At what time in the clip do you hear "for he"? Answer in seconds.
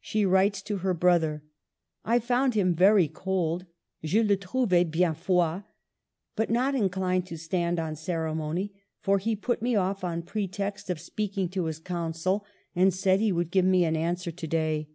9.02-9.36